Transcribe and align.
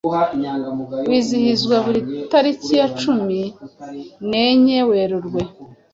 wizihizwa 1.09 1.75
buri 1.85 2.01
tariki 2.31 2.71
ya 2.79 2.87
cumi 3.01 3.41
nenye 4.31 4.77
Werurwe 4.89 5.41